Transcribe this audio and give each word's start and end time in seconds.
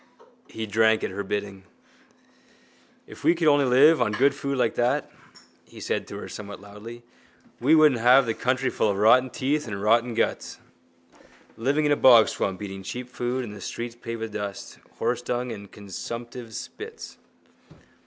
He 0.47 0.65
drank 0.65 1.03
at 1.03 1.11
her 1.11 1.21
bidding. 1.21 1.61
—If 3.05 3.23
we 3.23 3.35
could 3.35 3.47
live 3.49 4.01
on 4.01 4.13
good 4.13 4.33
food 4.33 4.57
like 4.57 4.73
that, 4.73 5.11
he 5.63 5.79
said 5.79 6.07
to 6.07 6.17
her 6.17 6.27
somewhat 6.27 6.59
loudly, 6.59 7.03
we 7.59 7.75
wouldn't 7.75 8.01
have 8.01 8.25
the 8.25 8.33
country 8.33 8.71
full 8.71 8.89
of 8.89 8.97
rotten 8.97 9.29
teeth 9.29 9.67
and 9.67 9.79
rotten 9.79 10.15
guts. 10.15 10.57
Living 11.55 11.85
in 11.85 11.91
a 11.91 11.95
bogswamp, 11.97 12.59
eating 12.63 12.81
cheap 12.81 13.09
food 13.09 13.43
and 13.45 13.55
the 13.55 13.61
streets 13.61 13.93
paved 13.93 14.21
with 14.21 14.33
dust, 14.33 14.79
horsedung 14.97 15.51
and 15.53 15.71
consumptives' 15.71 16.57
spits. 16.57 17.19